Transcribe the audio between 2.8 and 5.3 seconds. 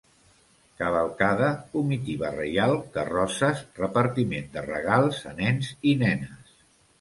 carrosses, repartiment de regals